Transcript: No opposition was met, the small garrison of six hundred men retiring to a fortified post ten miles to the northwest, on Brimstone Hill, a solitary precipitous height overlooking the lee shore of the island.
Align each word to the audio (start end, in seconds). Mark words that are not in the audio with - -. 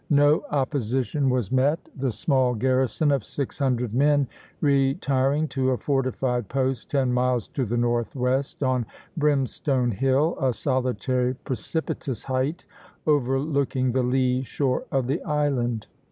No 0.09 0.41
opposition 0.49 1.29
was 1.29 1.51
met, 1.51 1.87
the 1.95 2.11
small 2.11 2.55
garrison 2.55 3.11
of 3.11 3.23
six 3.23 3.59
hundred 3.59 3.93
men 3.93 4.27
retiring 4.59 5.47
to 5.49 5.69
a 5.69 5.77
fortified 5.77 6.49
post 6.49 6.89
ten 6.89 7.13
miles 7.13 7.47
to 7.49 7.65
the 7.65 7.77
northwest, 7.77 8.63
on 8.63 8.87
Brimstone 9.15 9.91
Hill, 9.91 10.35
a 10.41 10.53
solitary 10.53 11.35
precipitous 11.35 12.23
height 12.23 12.65
overlooking 13.05 13.91
the 13.91 14.01
lee 14.01 14.41
shore 14.41 14.85
of 14.91 15.05
the 15.05 15.21
island. 15.21 15.85